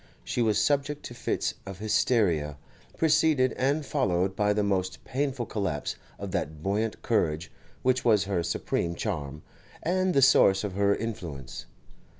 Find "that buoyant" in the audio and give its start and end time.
6.31-7.03